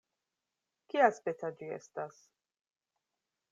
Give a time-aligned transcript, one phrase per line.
[0.93, 2.19] "Kiaspeca ĝi estas?"